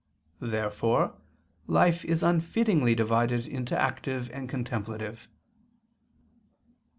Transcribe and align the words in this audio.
Therefore 0.39 1.15
life 1.67 2.03
is 2.05 2.23
unfittingly 2.23 2.95
divided 2.97 3.45
into 3.45 3.77
active 3.79 4.31
and 4.31 4.49
contemplative. 4.49 5.27